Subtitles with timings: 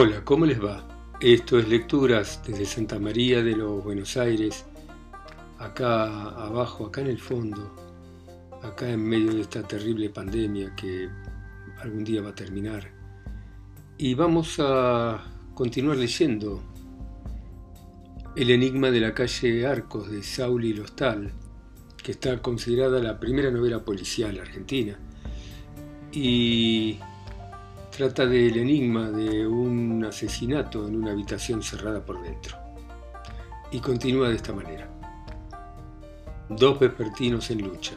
[0.00, 0.86] Hola, ¿cómo les va?
[1.20, 4.64] Esto es Lecturas desde Santa María de los Buenos Aires,
[5.58, 7.74] acá abajo, acá en el fondo,
[8.62, 11.08] acá en medio de esta terrible pandemia que
[11.80, 12.92] algún día va a terminar.
[13.98, 15.20] Y vamos a
[15.54, 16.62] continuar leyendo
[18.36, 21.32] El enigma de la calle Arcos de Sauli Lostal,
[22.00, 24.96] que está considerada la primera novela policial argentina.
[26.12, 27.00] Y
[27.98, 32.56] trata del enigma de un asesinato en una habitación cerrada por dentro.
[33.72, 34.88] Y continúa de esta manera.
[36.48, 37.96] Dos vespertinos en lucha.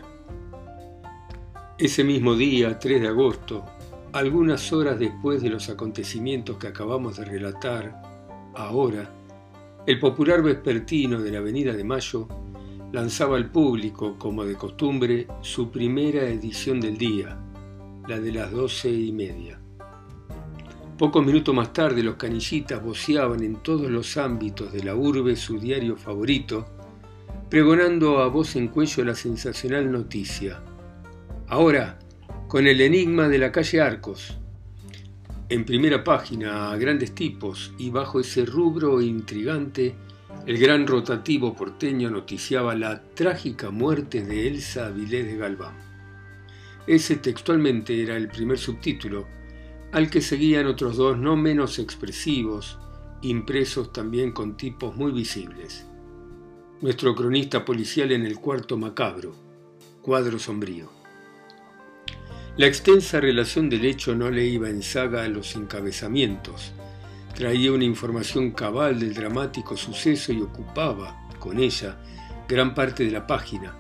[1.78, 3.64] Ese mismo día, 3 de agosto,
[4.12, 8.02] algunas horas después de los acontecimientos que acabamos de relatar,
[8.56, 9.08] ahora,
[9.86, 12.28] el popular vespertino de la Avenida de Mayo
[12.92, 17.38] lanzaba al público, como de costumbre, su primera edición del día,
[18.08, 19.61] la de las doce y media.
[21.02, 25.58] Pocos minutos más tarde los canillitas voceaban en todos los ámbitos de la urbe su
[25.58, 26.68] diario favorito,
[27.50, 30.62] pregonando a voz en cuello la sensacional noticia.
[31.48, 31.98] Ahora,
[32.48, 34.38] con el enigma de la calle Arcos.
[35.50, 39.96] En primera página, a grandes tipos y bajo ese rubro intrigante,
[40.46, 45.74] el gran rotativo porteño noticiaba la trágica muerte de Elsa Avilés de Galván.
[46.86, 49.41] Ese textualmente era el primer subtítulo,
[49.92, 52.80] al que seguían otros dos no menos expresivos,
[53.22, 55.86] impresos también con tipos muy visibles.
[56.82, 59.36] Nuestro cronista policial en el cuarto macabro,
[60.02, 60.90] cuadro sombrío.
[62.58, 66.74] La extensa relación del hecho no le iba en saga a los encabezamientos.
[67.36, 71.98] Traía una información cabal del dramático suceso y ocupaba, con ella,
[72.48, 73.76] gran parte de la página,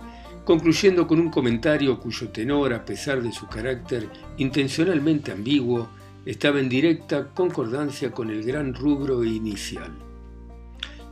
[0.45, 5.89] concluyendo con un comentario cuyo tenor, a pesar de su carácter intencionalmente ambiguo,
[6.25, 9.91] estaba en directa concordancia con el gran rubro inicial.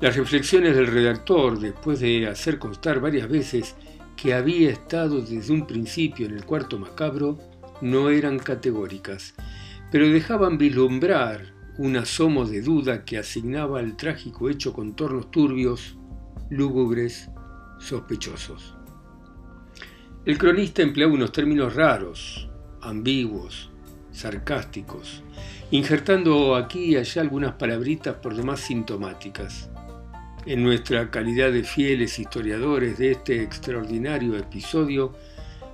[0.01, 3.75] Las reflexiones del redactor, después de hacer constar varias veces
[4.15, 7.37] que había estado desde un principio en el cuarto macabro,
[7.81, 9.33] no eran categóricas,
[9.91, 15.97] pero dejaban vislumbrar un asomo de duda que asignaba al trágico hecho contornos turbios,
[16.49, 17.29] lúgubres,
[17.79, 18.75] sospechosos.
[20.25, 22.49] El cronista empleaba unos términos raros,
[22.81, 23.68] ambiguos,
[24.19, 25.23] sarcásticos,
[25.71, 29.69] injertando aquí y allá algunas palabritas por demás sintomáticas.
[30.45, 35.13] En nuestra calidad de fieles historiadores de este extraordinario episodio,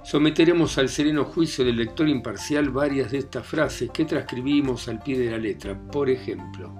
[0.05, 5.17] Someteremos al sereno juicio del lector imparcial varias de estas frases que transcribimos al pie
[5.17, 5.75] de la letra.
[5.75, 6.71] Por ejemplo,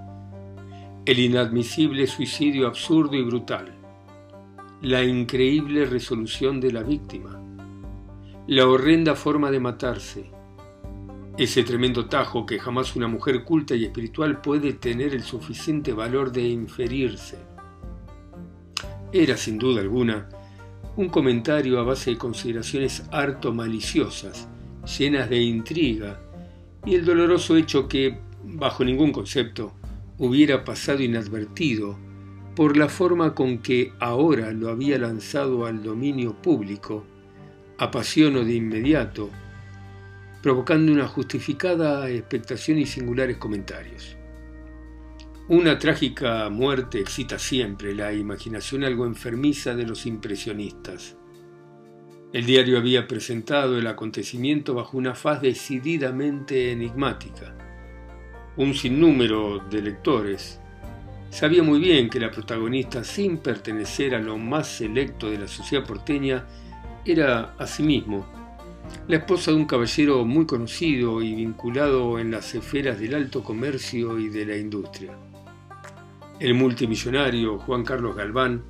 [1.08, 3.74] el inadmisible suicidio absurdo y brutal,
[4.84, 7.42] la increíble resolución de la víctima,
[8.46, 10.30] la horrenda forma de matarse,
[11.38, 16.31] ese tremendo tajo que jamás una mujer culta y espiritual puede tener el suficiente valor
[16.31, 17.38] de inferirse.
[19.12, 20.29] Era sin duda alguna
[20.96, 24.47] un comentario a base de consideraciones harto maliciosas,
[24.97, 26.22] llenas de intriga,
[26.85, 29.73] y el doloroso hecho que, bajo ningún concepto,
[30.17, 31.97] hubiera pasado inadvertido
[32.56, 37.03] por la forma con que ahora lo había lanzado al dominio público,
[37.78, 39.29] apasionó de inmediato,
[40.45, 44.16] provocando una justificada expectación y singulares comentarios.
[45.47, 51.17] Una trágica muerte excita siempre la imaginación algo enfermiza de los impresionistas.
[52.31, 57.55] El diario había presentado el acontecimiento bajo una faz decididamente enigmática.
[58.55, 60.59] Un sinnúmero de lectores
[61.31, 65.88] sabía muy bien que la protagonista, sin pertenecer a lo más selecto de la sociedad
[65.88, 66.45] porteña,
[67.03, 68.44] era asimismo
[69.07, 74.17] la esposa de un caballero muy conocido y vinculado en las esferas del alto comercio
[74.17, 75.17] y de la industria.
[76.39, 78.63] El multimillonario Juan Carlos Galván,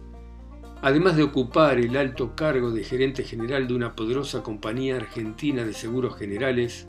[0.82, 5.74] además de ocupar el alto cargo de gerente general de una poderosa compañía argentina de
[5.74, 6.86] seguros generales,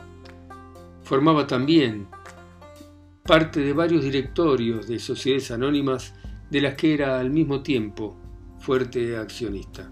[1.03, 2.09] formaba también
[3.23, 6.15] parte de varios directorios de sociedades anónimas
[6.51, 8.17] de las que era al mismo tiempo
[8.59, 9.91] fuerte accionista.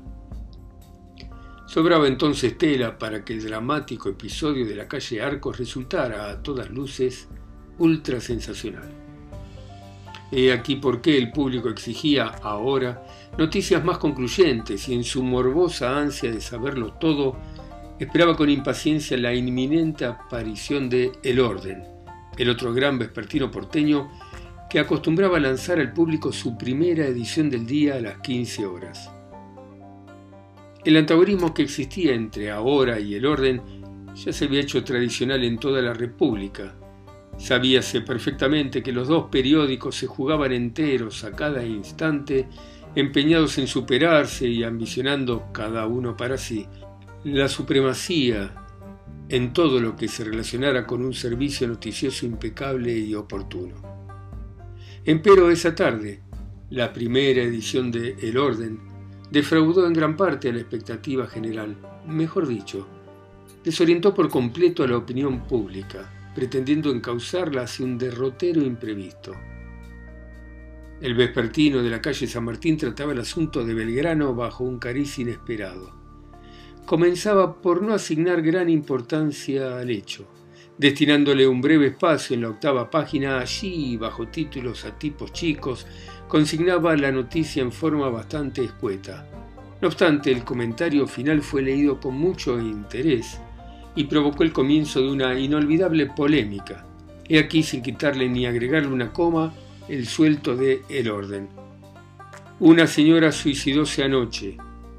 [1.74, 6.70] Sobraba entonces tela para que el dramático episodio de la calle Arcos resultara a todas
[6.70, 7.26] luces
[7.78, 8.88] ultra sensacional.
[10.30, 13.04] He aquí por qué el público exigía ahora
[13.36, 17.38] noticias más concluyentes y en su morbosa ansia de saberlo todo,
[17.98, 21.82] esperaba con impaciencia la inminente aparición de El Orden,
[22.38, 24.12] el otro gran vespertino porteño
[24.70, 29.10] que acostumbraba a lanzar al público su primera edición del día a las 15 horas.
[30.84, 33.62] El antagonismo que existía entre ahora y el orden
[34.14, 36.75] ya se había hecho tradicional en toda la República,
[37.38, 42.48] Sabíase perfectamente que los dos periódicos se jugaban enteros a cada instante,
[42.94, 46.66] empeñados en superarse y ambicionando cada uno para sí
[47.25, 48.54] la supremacía
[49.28, 53.75] en todo lo que se relacionara con un servicio noticioso impecable y oportuno.
[55.04, 56.20] Empero esa tarde,
[56.70, 58.78] la primera edición de El Orden
[59.34, 61.76] defraudó en gran parte a la expectativa general,
[62.06, 62.86] mejor dicho,
[63.64, 69.32] desorientó por completo a la opinión pública, pretendiendo encauzarla hacia un derrotero imprevisto.
[71.00, 75.19] El vespertino de la calle San Martín trataba el asunto de Belgrano bajo un cariz
[75.19, 75.90] inesperado.
[76.86, 80.28] Comenzaba por no asignar gran importancia al hecho,
[80.78, 85.86] destinándole un breve espacio en la octava página allí, bajo títulos a tipos chicos,
[86.28, 89.28] consignaba la noticia en forma bastante escueta.
[89.80, 93.38] No obstante, el comentario final fue leído con mucho interés
[93.94, 96.86] y provocó el comienzo de una inolvidable polémica.
[97.28, 99.52] He aquí, sin quitarle ni agregarle una coma,
[99.88, 101.48] el suelto de El Orden.
[102.60, 104.56] Una señora suicidóse anoche.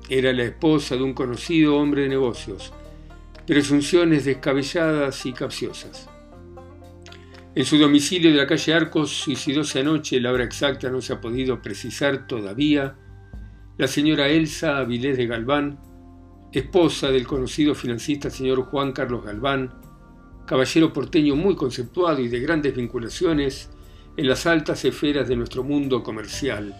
[0.10, 2.72] Era la esposa de un conocido hombre de negocios.
[3.48, 6.10] Presunciones descabelladas y capciosas.
[7.54, 11.22] En su domicilio de la calle Arcos suicidóse anoche, la hora exacta no se ha
[11.22, 12.96] podido precisar todavía,
[13.78, 15.80] la señora Elsa Avilés de Galván,
[16.52, 19.72] esposa del conocido financista señor Juan Carlos Galván,
[20.48, 23.70] caballero porteño muy conceptuado y de grandes vinculaciones
[24.18, 26.74] en las altas esferas de nuestro mundo comercial,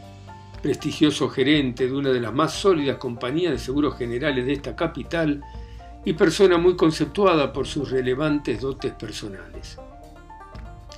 [0.64, 5.44] prestigioso gerente de una de las más sólidas compañías de seguros generales de esta capital
[6.06, 9.78] y persona muy conceptuada por sus relevantes dotes personales.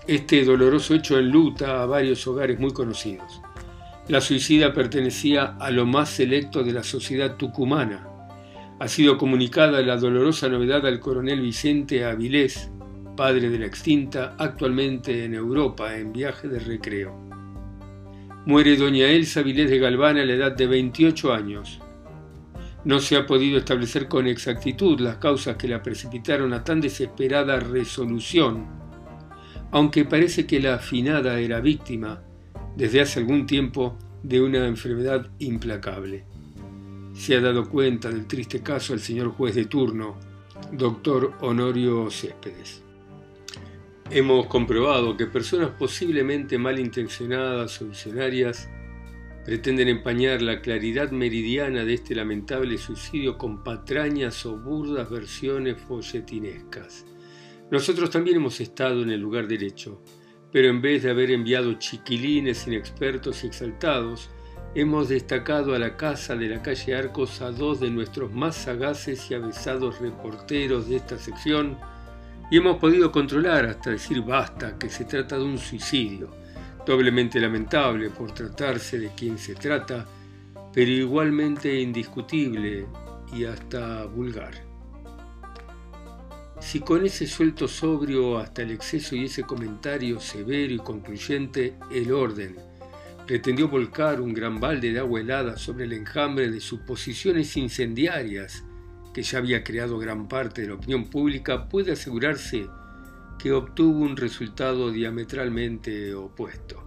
[0.05, 3.41] Este doloroso hecho enluta a varios hogares muy conocidos.
[4.07, 8.07] La suicida pertenecía a lo más selecto de la sociedad tucumana,
[8.79, 12.69] ha sido comunicada la dolorosa novedad al coronel Vicente Avilés,
[13.15, 17.11] padre de la extinta, actualmente en Europa en viaje de recreo.
[18.45, 21.79] Muere doña Elsa Avilés de Galván a la edad de 28 años.
[22.87, 27.59] No se ha podido establecer con exactitud las causas que la precipitaron a tan desesperada
[27.59, 28.65] resolución,
[29.69, 32.23] aunque parece que la afinada era víctima,
[32.75, 36.25] desde hace algún tiempo, de una enfermedad implacable
[37.17, 40.17] se ha dado cuenta del triste caso el señor juez de turno,
[40.71, 42.83] doctor Honorio Céspedes.
[44.11, 48.69] Hemos comprobado que personas posiblemente malintencionadas o visionarias
[49.47, 57.05] pretenden empañar la claridad meridiana de este lamentable suicidio con patrañas o burdas versiones folletinescas.
[57.71, 60.03] Nosotros también hemos estado en el lugar derecho,
[60.51, 64.29] pero en vez de haber enviado chiquilines inexpertos y exaltados,
[64.75, 69.31] hemos destacado a la casa de la calle Arcos a dos de nuestros más sagaces
[69.31, 71.77] y avesados reporteros de esta sección
[72.51, 76.31] y hemos podido controlar hasta decir basta que se trata de un suicidio,
[76.87, 80.07] doblemente lamentable por tratarse de quien se trata,
[80.73, 82.87] pero igualmente indiscutible
[83.35, 84.53] y hasta vulgar.
[86.61, 92.11] Si con ese suelto sobrio hasta el exceso y ese comentario severo y concluyente el
[92.11, 92.55] orden
[93.27, 98.63] pretendió volcar un gran balde de agua helada sobre el enjambre de suposiciones incendiarias
[99.13, 102.67] que ya había creado gran parte de la opinión pública, puede asegurarse
[103.37, 106.86] que obtuvo un resultado diametralmente opuesto.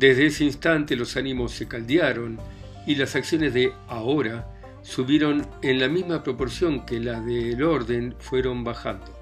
[0.00, 2.38] Desde ese instante los ánimos se caldearon
[2.86, 4.48] y las acciones de ahora
[4.80, 9.14] subieron en la misma proporción que las del orden fueron bajando.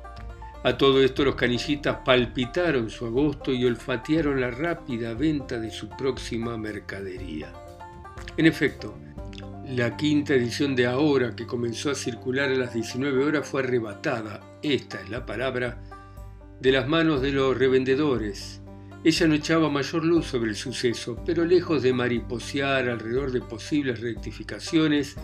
[0.62, 5.88] A todo esto los canillitas palpitaron su agosto y olfatearon la rápida venta de su
[5.88, 7.52] próxima mercadería.
[8.36, 8.96] En efecto,
[9.66, 14.58] la quinta edición de Ahora, que comenzó a circular a las 19 horas, fue arrebatada,
[14.62, 15.82] esta es la palabra,
[16.60, 18.62] de las manos de los revendedores.
[19.04, 24.00] Ella no echaba mayor luz sobre el suceso, pero lejos de mariposear alrededor de posibles
[24.00, 25.16] rectificaciones,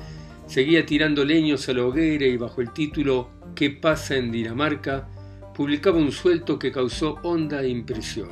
[0.47, 5.09] seguía tirando leños a la hoguera y bajo el título ¿Qué pasa en Dinamarca?
[5.55, 8.31] publicaba un suelto que causó honda impresión.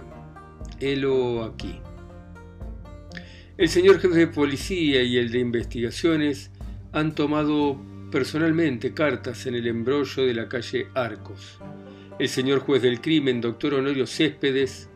[0.81, 1.79] Helo aquí.
[3.57, 6.51] El señor jefe de policía y el de investigaciones
[6.93, 7.81] han tomado
[8.11, 11.59] personalmente cartas en el embrollo de la calle Arcos.
[12.19, 14.89] El señor juez del crimen, doctor Honorio Céspedes,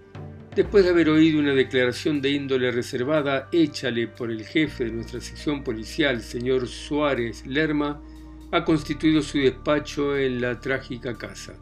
[0.56, 5.20] después de haber oído una declaración de índole reservada échale por el jefe de nuestra
[5.20, 8.02] sección policial, señor Suárez Lerma,
[8.50, 11.58] ha constituido su despacho en la trágica casa.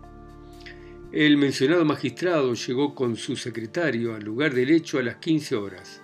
[1.11, 6.01] El mencionado magistrado llegó con su secretario al lugar del hecho a las 15 horas.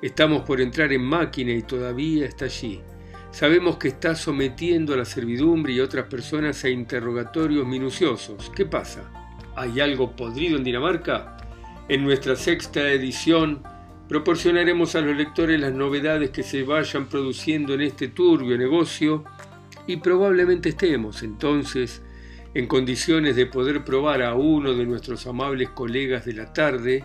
[0.00, 2.80] Estamos por entrar en máquina y todavía está allí.
[3.32, 8.52] Sabemos que está sometiendo a la servidumbre y otras personas a interrogatorios minuciosos.
[8.54, 9.10] ¿Qué pasa?
[9.56, 11.39] ¿Hay algo podrido en Dinamarca?
[11.90, 13.64] En nuestra sexta edición
[14.08, 19.24] proporcionaremos a los lectores las novedades que se vayan produciendo en este turbio negocio
[19.88, 22.00] y probablemente estemos entonces
[22.54, 27.02] en condiciones de poder probar a uno de nuestros amables colegas de la tarde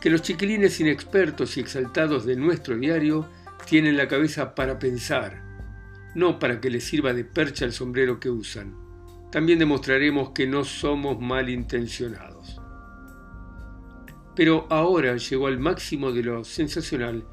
[0.00, 3.28] que los chiquilines inexpertos y exaltados de nuestro diario
[3.64, 5.40] tienen la cabeza para pensar,
[6.16, 8.74] no para que les sirva de percha el sombrero que usan.
[9.30, 12.59] También demostraremos que no somos malintencionados.
[14.34, 17.24] Pero ahora llegó al máximo de lo sensacional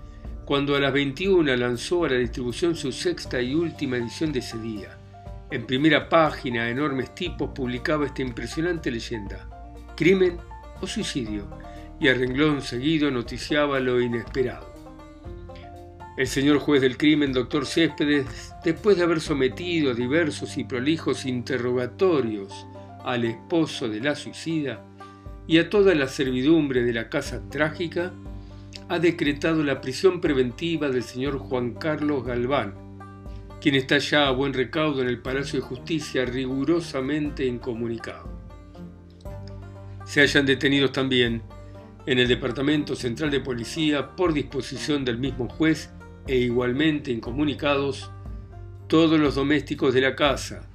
[0.48, 4.58] cuando a las 21 lanzó a la distribución su sexta y última edición de ese
[4.58, 4.98] día.
[5.52, 9.50] En primera página, enormes tipos, publicaba esta impresionante leyenda.
[9.98, 10.38] Crimen
[10.82, 11.48] o suicidio.
[12.00, 14.74] Y a renglón seguido noticiaba lo inesperado.
[16.16, 21.26] El señor juez del crimen, doctor Céspedes, después de haber sometido a diversos y prolijos
[21.26, 22.66] interrogatorios
[23.04, 24.82] al esposo de la suicida
[25.48, 28.14] y a toda la servidumbre de la casa trágica,
[28.90, 32.74] ha decretado la prisión preventiva del señor Juan Carlos Galván,
[33.62, 38.30] quien está ya a buen recaudo en el Palacio de Justicia rigurosamente incomunicado.
[40.06, 41.42] Se hayan detenidos también
[42.06, 45.90] en el Departamento Central de Policía por disposición del mismo juez
[46.28, 48.12] e igualmente incomunicados
[48.88, 50.70] todos los domésticos de la casa,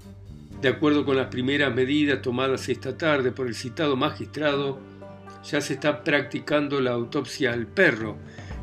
[0.62, 4.78] de acuerdo con las primeras medidas tomadas esta tarde por el citado magistrado,
[5.42, 8.16] ya se está practicando la autopsia al perro,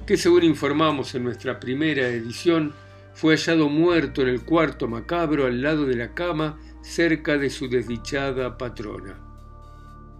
[0.07, 2.73] que según informamos en nuestra primera edición,
[3.13, 7.67] fue hallado muerto en el cuarto macabro al lado de la cama cerca de su
[7.67, 9.19] desdichada patrona.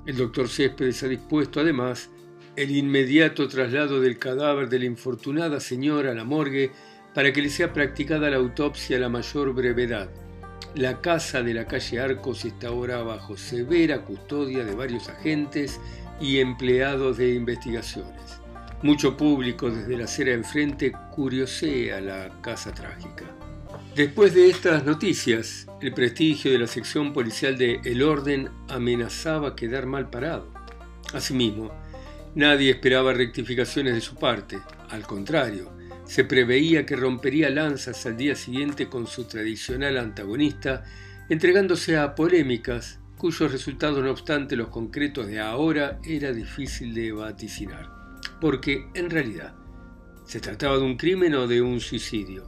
[0.06, 2.10] El doctor Céspedes ha dispuesto además
[2.58, 6.72] el inmediato traslado del cadáver de la infortunada señora a la morgue
[7.16, 10.10] para que le sea practicada la autopsia a la mayor brevedad.
[10.76, 15.80] La casa de la calle Arcos está ahora bajo severa custodia de varios agentes
[16.22, 18.40] y empleados de investigaciones.
[18.82, 23.26] Mucho público desde la acera enfrente curiosea la casa trágica.
[23.96, 29.86] Después de estas noticias, el prestigio de la sección policial de El Orden amenazaba quedar
[29.86, 30.54] mal parado.
[31.14, 31.72] Asimismo,
[32.36, 35.72] Nadie esperaba rectificaciones de su parte, al contrario,
[36.10, 40.84] se preveía que rompería lanzas al día siguiente con su tradicional antagonista,
[41.30, 47.92] entregándose a polémicas cuyos resultados no obstante los concretos de ahora era difícil de vaticinar,
[48.42, 49.54] porque en realidad
[50.26, 52.44] se trataba de un crimen o de un suicidio.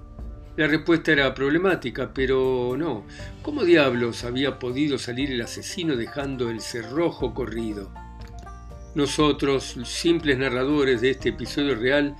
[0.58, 3.06] La respuesta era problemática, pero no.
[3.44, 7.94] ¿Cómo diablos había podido salir el asesino dejando el cerrojo corrido?
[8.96, 12.15] Nosotros, simples narradores de este episodio real,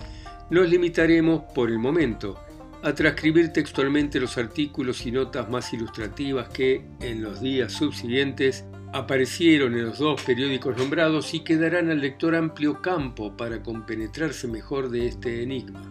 [0.52, 2.40] nos limitaremos, por el momento,
[2.84, 9.74] a transcribir textualmente los artículos y notas más ilustrativas que, en los días subsiguientes, aparecieron
[9.74, 14.90] en los dos periódicos nombrados y que darán al lector amplio campo para compenetrarse mejor
[14.90, 15.82] de este enigma.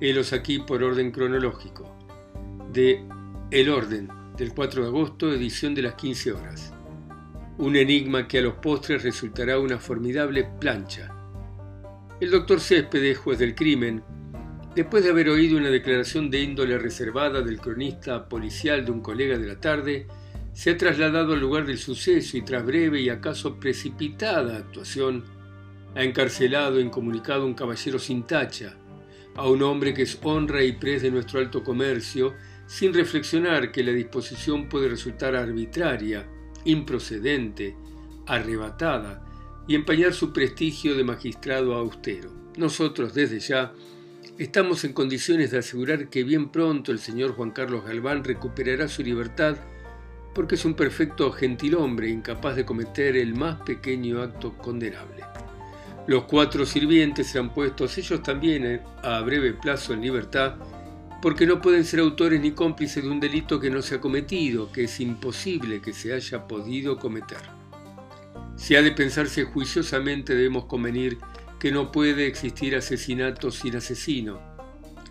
[0.00, 1.96] Helos aquí por orden cronológico.
[2.72, 3.02] De
[3.50, 6.72] El Orden, del 4 de agosto, edición de las 15 horas
[7.58, 11.15] un enigma que a los postres resultará una formidable plancha.
[12.18, 14.02] El doctor Céspedes, juez del crimen,
[14.74, 19.36] después de haber oído una declaración de índole reservada del cronista policial de un colega
[19.36, 20.06] de la tarde,
[20.54, 25.24] se ha trasladado al lugar del suceso y tras breve y acaso precipitada actuación,
[25.94, 28.78] ha encarcelado e incomunicado a un caballero sin tacha,
[29.34, 32.32] a un hombre que es honra y pres de nuestro alto comercio,
[32.66, 36.26] sin reflexionar que la disposición puede resultar arbitraria
[36.64, 37.76] improcedente,
[38.26, 39.25] arrebatada
[39.66, 42.30] y empañar su prestigio de magistrado austero.
[42.56, 43.72] Nosotros, desde ya,
[44.38, 49.02] estamos en condiciones de asegurar que bien pronto el señor Juan Carlos Galván recuperará su
[49.02, 49.56] libertad
[50.34, 55.24] porque es un perfecto gentilhombre incapaz de cometer el más pequeño acto condenable.
[56.06, 60.56] Los cuatro sirvientes serán puestos ellos también a breve plazo en libertad
[61.20, 64.70] porque no pueden ser autores ni cómplices de un delito que no se ha cometido,
[64.70, 67.55] que es imposible que se haya podido cometer.
[68.56, 71.18] Si ha de pensarse juiciosamente debemos convenir
[71.60, 74.40] que no puede existir asesinato sin asesino.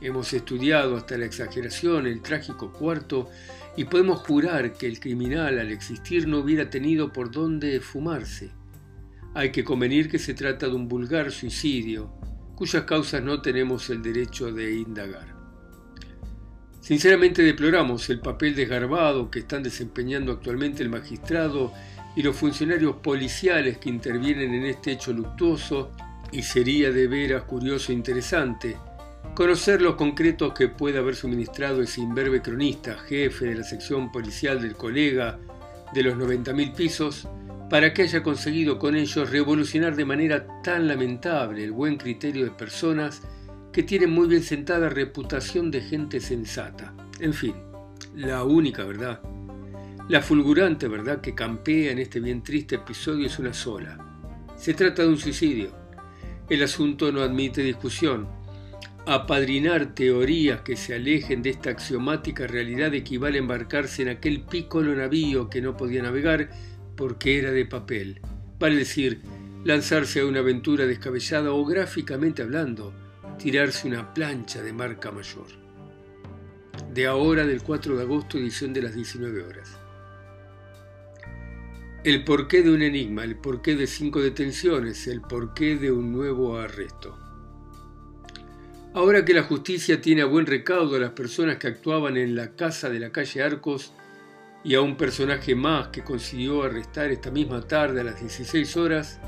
[0.02, 3.30] Hemos estudiado hasta la exageración el trágico cuarto
[3.78, 8.52] y podemos jurar que el criminal al existir no hubiera tenido por dónde fumarse.
[9.34, 12.14] Hay que convenir que se trata de un vulgar suicidio,
[12.56, 15.36] cuyas causas no tenemos el derecho de indagar.
[16.80, 21.74] Sinceramente deploramos el papel desgarbado que están desempeñando actualmente el magistrado
[22.16, 25.92] y los funcionarios policiales que intervienen en este hecho luctuoso
[26.32, 28.78] y sería de veras curioso e interesante
[29.36, 34.62] conocer los concretos que puede haber suministrado ese imberbe cronista, jefe de la sección policial
[34.62, 35.38] del colega
[35.94, 37.28] de los 90.000 pisos,
[37.70, 42.52] para que haya conseguido con ellos revolucionar de manera tan lamentable el buen criterio de
[42.52, 43.22] personas
[43.74, 46.94] que tienen muy bien sentada reputación de gente sensata.
[47.20, 47.56] En fin,
[48.16, 49.20] la única verdad,
[50.08, 53.98] la fulgurante verdad que campea en este bien triste episodio es una sola.
[54.56, 55.72] Se trata de un suicidio.
[56.48, 58.28] El asunto no admite discusión.
[59.08, 64.94] Apadrinar teorías que se alejen de esta axiomática realidad equivale a embarcarse en aquel pícolo
[64.94, 66.52] navío que no podía navegar
[66.96, 68.22] porque era de papel.
[68.60, 69.22] Vale decir,
[69.64, 72.94] lanzarse a una aventura descabellada o gráficamente hablando,
[73.40, 75.48] tirarse una plancha de marca mayor.
[76.94, 79.80] De ahora del 4 de agosto, edición de las 19 horas.
[82.06, 86.56] El porqué de un enigma, el porqué de cinco detenciones, el porqué de un nuevo
[86.56, 87.18] arresto.
[88.94, 92.52] Ahora que la justicia tiene a buen recaudo a las personas que actuaban en la
[92.56, 93.92] casa de la calle Arcos,
[94.64, 99.20] y a un personaje más que consiguió arrestar esta misma tarde a las 16 horas,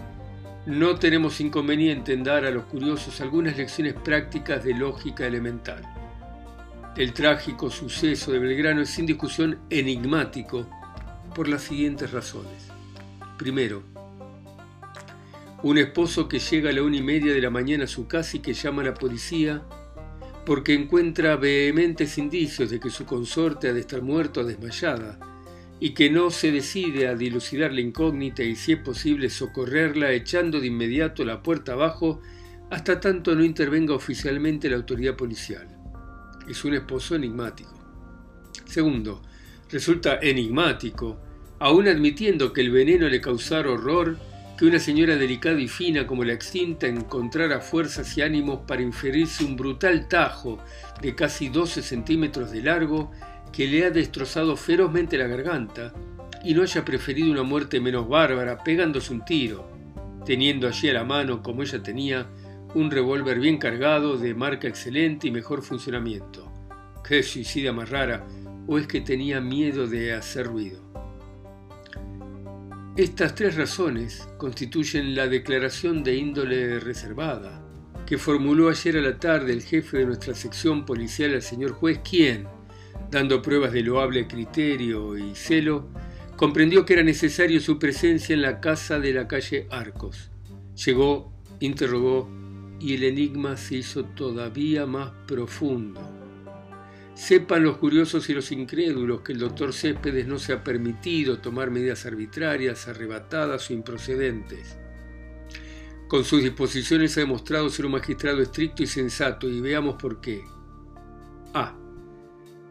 [0.68, 5.82] no tenemos inconveniente en dar a los curiosos algunas lecciones prácticas de lógica elemental.
[6.96, 10.70] El trágico suceso de Belgrano es sin discusión enigmático
[11.34, 12.67] por las siguientes razones.
[13.38, 13.84] Primero,
[15.64, 18.38] un esposo que llega a la una y media de la mañana a su casa
[18.38, 19.64] y que llama a la policía
[20.46, 25.20] porque encuentra vehementes indicios de que su consorte ha de estar muerto o desmayada,
[25.80, 30.60] y que no se decide a dilucidar la incógnita y si es posible socorrerla echando
[30.60, 32.22] de inmediato la puerta abajo
[32.70, 35.68] hasta tanto no intervenga oficialmente la autoridad policial.
[36.48, 37.74] Es un esposo enigmático.
[38.66, 39.22] Segundo,
[39.70, 41.20] resulta enigmático,
[41.60, 44.18] aun admitiendo que el veneno le causara horror,
[44.58, 49.44] que una señora delicada y fina como la extinta encontrara fuerzas y ánimos para inferirse
[49.44, 50.60] un brutal tajo
[51.02, 53.12] de casi 12 centímetros de largo
[53.52, 55.94] que le ha destrozado ferozmente la garganta
[56.44, 59.70] y no haya preferido una muerte menos bárbara pegándose un tiro,
[60.26, 62.28] teniendo allí a la mano, como ella tenía,
[62.74, 66.52] un revólver bien cargado, de marca excelente y mejor funcionamiento.
[67.04, 68.26] ¿Qué suicida más rara?
[68.68, 70.87] ¿O es que tenía miedo de hacer ruido?
[72.98, 77.64] Estas tres razones constituyen la declaración de índole reservada
[78.08, 82.00] que formuló ayer a la tarde el jefe de nuestra sección policial, el señor juez,
[82.00, 82.48] quien,
[83.12, 85.90] dando pruebas de loable criterio y celo,
[86.38, 90.32] comprendió que era necesario su presencia en la casa de la calle Arcos.
[90.84, 92.28] Llegó, interrogó
[92.80, 96.17] y el enigma se hizo todavía más profundo.
[97.18, 101.72] Sepan los curiosos y los incrédulos que el doctor Céspedes no se ha permitido tomar
[101.72, 104.78] medidas arbitrarias, arrebatadas o improcedentes.
[106.08, 110.44] Con sus disposiciones ha demostrado ser un magistrado estricto y sensato, y veamos por qué.
[111.56, 111.76] A.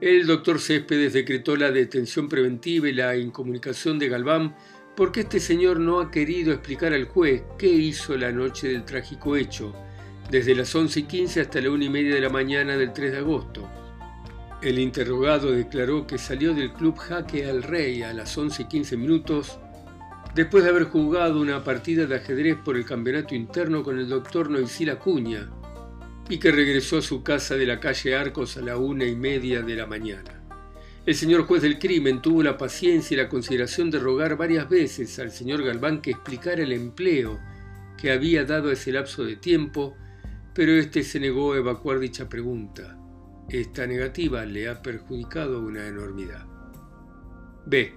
[0.01, 4.55] El doctor Céspedes decretó la detención preventiva y la incomunicación de Galván
[4.97, 9.35] porque este señor no ha querido explicar al juez qué hizo la noche del trágico
[9.35, 9.75] hecho,
[10.31, 13.11] desde las 11 y 15 hasta la 1 y media de la mañana del 3
[13.11, 13.69] de agosto
[14.63, 18.97] el interrogado declaró que salió del club Jaque al Rey a las 11 y 15
[18.97, 19.59] minutos
[20.35, 24.51] después de haber jugado una partida de ajedrez por el campeonato interno con el doctor
[24.51, 25.51] Noisila Acuña
[26.29, 29.63] y que regresó a su casa de la calle Arcos a la una y media
[29.63, 30.43] de la mañana.
[31.05, 35.19] El señor juez del crimen tuvo la paciencia y la consideración de rogar varias veces
[35.19, 37.39] al señor Galván que explicara el empleo
[37.97, 39.97] que había dado ese lapso de tiempo,
[40.53, 42.96] pero éste se negó a evacuar dicha pregunta.
[43.49, 46.45] Esta negativa le ha perjudicado una enormidad.
[47.65, 47.95] B.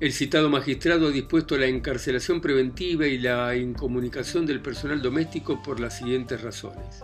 [0.00, 5.78] El citado magistrado ha dispuesto la encarcelación preventiva y la incomunicación del personal doméstico por
[5.78, 7.02] las siguientes razones.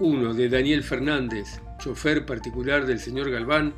[0.00, 0.34] 1.
[0.34, 3.74] De Daniel Fernández, chofer particular del señor Galván,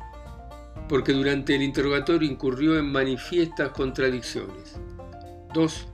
[0.89, 4.75] porque durante el interrogatorio incurrió en manifiestas contradicciones.
[5.53, 5.87] 2.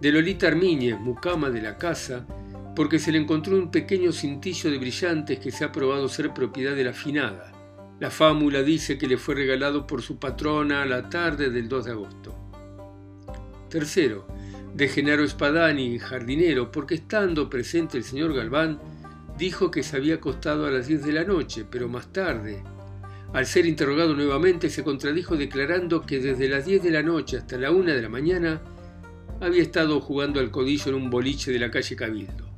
[0.00, 2.26] De Lolita Armiñez, mucama de la casa,
[2.74, 6.74] porque se le encontró un pequeño cintillo de brillantes que se ha probado ser propiedad
[6.74, 7.52] de la finada.
[7.98, 11.84] La fámula dice que le fue regalado por su patrona a la tarde del 2
[11.84, 12.34] de agosto.
[13.68, 14.26] Tercero,
[14.74, 18.78] de Genaro Spadani, jardinero, porque estando presente el señor Galván,
[19.36, 22.62] dijo que se había acostado a las 10 de la noche, pero más tarde.
[23.32, 27.58] Al ser interrogado nuevamente se contradijo declarando que desde las 10 de la noche hasta
[27.58, 28.60] la 1 de la mañana
[29.40, 32.49] había estado jugando al codillo en un boliche de la calle Cabildo.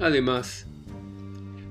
[0.00, 0.66] Además,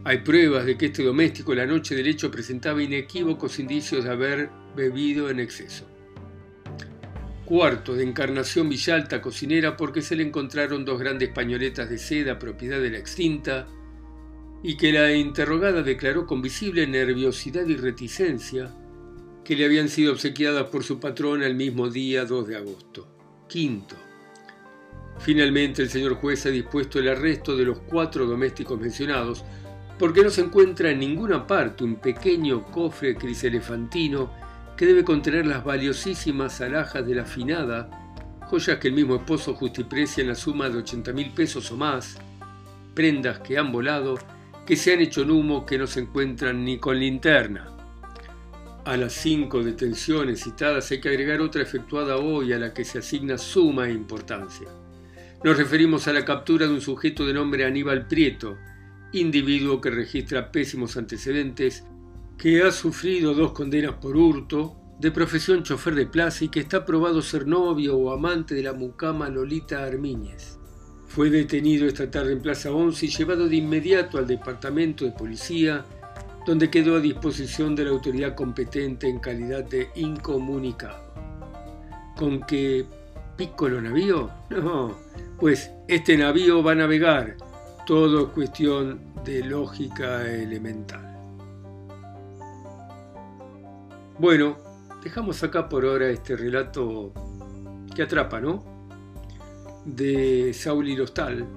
[0.04, 4.50] hay pruebas de que este doméstico la noche del hecho presentaba inequívocos indicios de haber
[4.76, 5.86] bebido en exceso.
[7.46, 12.82] Cuarto, de encarnación Villalta, cocinera, porque se le encontraron dos grandes pañoletas de seda propiedad
[12.82, 13.68] de la extinta
[14.64, 18.74] y que la interrogada declaró con visible nerviosidad y reticencia
[19.46, 23.08] que le habían sido obsequiadas por su patrona el mismo día 2 de agosto.
[23.48, 23.96] Quinto,
[25.20, 29.44] finalmente el señor juez ha dispuesto el arresto de los cuatro domésticos mencionados
[29.98, 34.32] porque no se encuentra en ninguna parte un pequeño cofre criselefantino
[34.76, 37.90] que debe contener las valiosísimas alhajas de la finada,
[38.42, 42.18] joyas que el mismo esposo justiprecia en la suma de 80 mil pesos o más,
[42.94, 44.20] prendas que han volado,
[44.68, 47.72] que se han hecho en humo, que no se encuentran ni con linterna.
[48.86, 53.00] A las cinco detenciones citadas hay que agregar otra efectuada hoy a la que se
[53.00, 54.68] asigna suma importancia.
[55.44, 58.58] Nos referimos a la captura de un sujeto de nombre Aníbal Prieto,
[59.14, 61.84] individuo que registra pésimos antecedentes,
[62.40, 66.84] que ha sufrido dos condenas por hurto, de profesión chofer de plaza y que está
[66.84, 70.58] probado ser novio o amante de la mucama Lolita Armíñez.
[71.06, 75.86] Fue detenido esta tarde en Plaza 11 y llevado de inmediato al departamento de policía,
[76.48, 81.14] donde quedó a disposición de la autoridad competente en calidad de incomunicado.
[82.18, 82.86] ¿Con qué
[83.38, 84.32] pícolo navío?
[84.50, 84.98] No,
[85.40, 87.38] pues este navío va a navegar
[87.86, 91.08] todo es cuestión de lógica elemental.
[94.20, 94.58] Bueno,
[95.04, 97.14] dejamos acá por ahora este relato
[97.96, 98.64] que atrapa, ¿no?
[99.86, 101.48] De Saúl Lostal,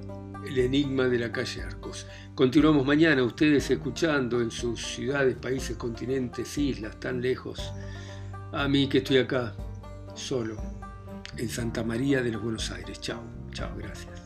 [0.47, 2.07] el enigma de la calle Arcos.
[2.35, 7.73] Continuamos mañana, ustedes escuchando en sus ciudades, países, continentes, islas tan lejos.
[8.53, 9.55] A mí que estoy acá,
[10.15, 10.57] solo,
[11.37, 13.01] en Santa María de los Buenos Aires.
[13.01, 14.20] Chao, chao, gracias.